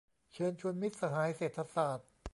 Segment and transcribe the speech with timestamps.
[0.33, 2.07] เชิญชวนมิตรสหายเศรษฐศาสตร์